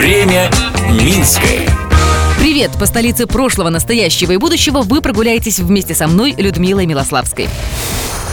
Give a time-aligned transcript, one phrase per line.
[0.00, 0.50] Время
[0.92, 1.68] Минское.
[2.38, 2.70] Привет!
[2.80, 7.50] По столице прошлого, настоящего и будущего вы прогуляетесь вместе со мной, Людмилой Милославской.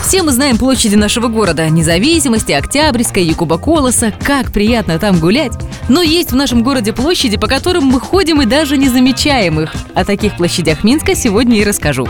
[0.02, 4.14] Все мы знаем площади нашего города– Независимости, Октябрьской, Якуба Колоса.
[4.24, 5.52] Как приятно там гулять.
[5.90, 9.74] Но есть в нашем городе площади, по которым мы ходим и даже не замечаем их.
[9.94, 12.08] О таких площадях Минска сегодня и расскажу.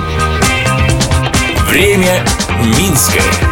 [1.69, 2.25] Время
[2.63, 3.48] Минское.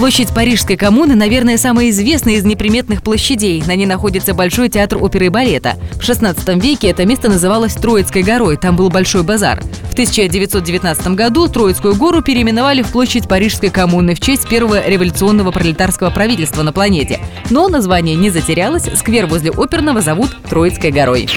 [0.00, 3.62] Площадь Парижской коммуны, наверное, самая известная из неприметных площадей.
[3.66, 5.76] На ней находится Большой театр оперы и балета.
[6.00, 9.60] В 16 веке это место называлось Троицкой горой, там был большой базар.
[9.90, 16.08] В 1919 году Троицкую гору переименовали в площадь Парижской коммуны в честь первого революционного пролетарского
[16.08, 17.20] правительства на планете.
[17.50, 21.28] Но название не затерялось, сквер возле оперного зовут Троицкой горой.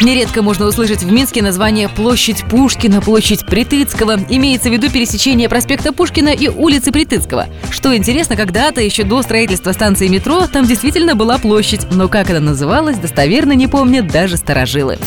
[0.00, 4.18] Нередко можно услышать в Минске название площадь Пушкина, площадь Притыцкого.
[4.28, 7.48] Имеется в виду пересечение проспекта Пушкина и улицы Притыцкого.
[7.70, 12.40] Что интересно, когда-то, еще до строительства станции метро, там действительно была площадь, но как она
[12.40, 14.98] называлась, достоверно не помнят даже старожилы.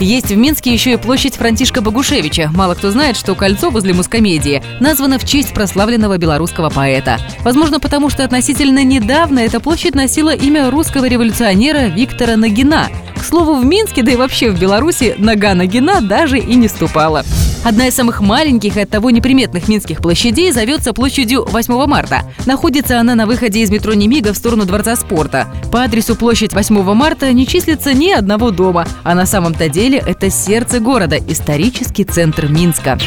[0.00, 2.50] Есть в Минске еще и площадь Франтишка Богушевича.
[2.54, 7.18] Мало кто знает, что кольцо возле Мускомедии названо в честь прославленного белорусского поэта.
[7.40, 12.88] Возможно, потому что относительно недавно эта площадь носила имя русского революционера Виктора Нагина.
[13.18, 17.24] К слову, в Минске, да и вообще в Беларуси, нога Нагина даже и не ступала.
[17.64, 22.22] Одна из самых маленьких и оттого неприметных минских площадей зовется площадью 8 марта.
[22.46, 25.48] Находится она на выходе из метро Немига в сторону Дворца спорта.
[25.72, 30.30] По адресу площадь 8 марта не числится ни одного дома, а на самом-то деле это
[30.30, 32.98] сердце города, исторический центр Минска.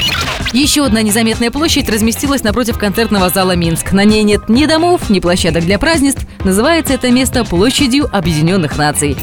[0.51, 3.93] Еще одна незаметная площадь разместилась напротив концертного зала Минск.
[3.93, 6.25] На ней нет ни домов, ни площадок для празднеств.
[6.43, 9.15] Называется это место площадью Объединенных Наций.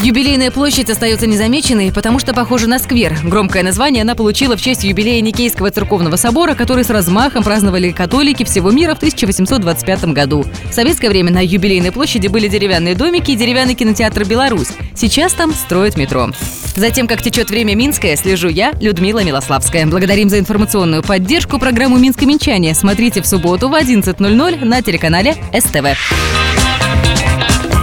[0.00, 3.18] Юбилейная площадь остается незамеченной, потому что похожа на сквер.
[3.24, 8.44] Громкое название она получила в честь юбилея Никейского церковного собора, который с размахом праздновали католики
[8.44, 10.44] всего мира в 1825 году.
[10.70, 14.68] В советское время на юбилейной площади были деревянные домики и деревянный кинотеатр «Беларусь».
[14.94, 16.30] Сейчас там строят метро.
[16.76, 19.84] Затем, как течет время Минское, слежу я, Людмила Милославская.
[19.86, 22.72] Благодарим за информационную поддержку программу «Минское Минчане».
[22.76, 25.98] Смотрите в субботу в 11.00 на телеканале СТВ.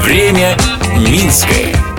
[0.06, 0.56] Время
[0.98, 1.95] Минское.